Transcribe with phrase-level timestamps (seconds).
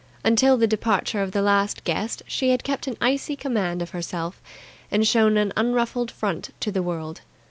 [0.25, 4.41] Until the departure of the last guest she had kept an icy command of herself
[4.89, 7.21] and shown an unruffled front to the world.